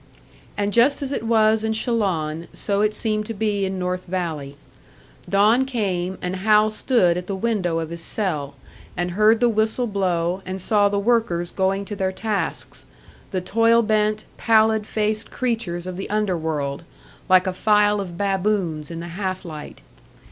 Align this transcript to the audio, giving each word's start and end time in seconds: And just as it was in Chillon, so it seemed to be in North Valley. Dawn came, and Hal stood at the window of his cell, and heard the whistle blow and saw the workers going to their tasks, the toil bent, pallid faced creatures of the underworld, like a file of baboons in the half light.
And 0.57 0.73
just 0.73 1.03
as 1.03 1.11
it 1.11 1.21
was 1.27 1.63
in 1.63 1.73
Chillon, 1.73 2.47
so 2.53 2.81
it 2.81 2.95
seemed 2.95 3.27
to 3.27 3.35
be 3.35 3.65
in 3.65 3.77
North 3.77 4.05
Valley. 4.05 4.57
Dawn 5.29 5.63
came, 5.65 6.17
and 6.23 6.37
Hal 6.37 6.71
stood 6.71 7.17
at 7.17 7.27
the 7.27 7.35
window 7.35 7.77
of 7.77 7.91
his 7.91 8.01
cell, 8.01 8.55
and 8.97 9.11
heard 9.11 9.39
the 9.39 9.47
whistle 9.47 9.85
blow 9.85 10.41
and 10.43 10.59
saw 10.59 10.89
the 10.89 10.97
workers 10.97 11.51
going 11.51 11.85
to 11.85 11.95
their 11.95 12.11
tasks, 12.11 12.87
the 13.29 13.41
toil 13.41 13.83
bent, 13.83 14.25
pallid 14.37 14.87
faced 14.87 15.29
creatures 15.29 15.85
of 15.85 15.97
the 15.97 16.09
underworld, 16.09 16.81
like 17.29 17.45
a 17.45 17.53
file 17.53 17.99
of 18.01 18.17
baboons 18.17 18.89
in 18.89 19.01
the 19.01 19.09
half 19.09 19.45
light. 19.45 19.81